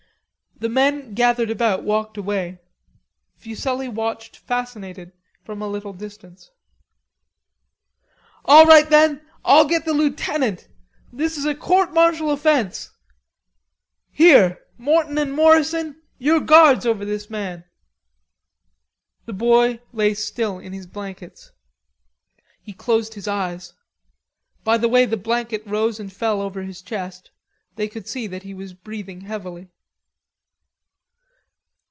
[0.57, 2.59] The men gathered about walked away.
[3.35, 5.11] Fuselli watched fascinated
[5.43, 6.51] from a little distance.
[8.45, 10.67] "All right, then, I'll get the lieutenant.
[11.11, 12.91] This is a court martial offence.
[14.11, 17.63] Here, Morton and Morrison, you're guards over this man."
[19.25, 21.51] The boy lay still in his blankets.
[22.61, 23.73] He closed his eyes.
[24.63, 27.31] By the way the blanket rose and fell over his chest,
[27.77, 29.71] they could see that he was breathing heavily.